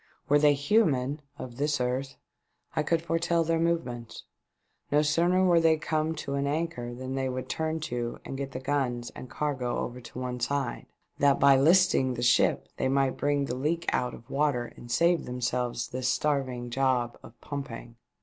"Were 0.29 0.39
they 0.39 0.55
human— 0.55 1.21
of 1.37 1.57
this 1.57 1.79
earth— 1.79 2.15
I 2.75 2.81
could 2.81 3.03
foretell 3.03 3.43
their 3.43 3.59
movements. 3.59 4.23
No 4.91 5.03
sooner 5.03 5.45
were 5.45 5.59
they 5.59 5.77
come 5.77 6.15
to 6.15 6.33
an 6.33 6.47
anchor 6.47 6.95
than 6.95 7.13
they 7.13 7.29
would 7.29 7.47
turn 7.47 7.79
to 7.81 8.17
and 8.25 8.35
get 8.35 8.51
the 8.51 8.59
guns 8.59 9.11
and 9.11 9.29
cargo 9.29 9.77
over 9.77 10.01
to 10.01 10.17
one 10.19 10.39
side, 10.39 10.87
that 11.19 11.39
by 11.39 11.55
listing 11.55 12.15
the 12.15 12.23
ship 12.23 12.67
they 12.77 12.87
might 12.87 13.15
bring 13.15 13.45
the 13.45 13.53
leak 13.55 13.85
out 13.93 14.15
of 14.15 14.27
water 14.27 14.73
and 14.75 14.89
save 14.91 15.25
themselves 15.25 15.89
this 15.89 16.07
starving 16.07 16.71
job 16.71 17.19
of 17.21 17.39
pumping. 17.39 17.95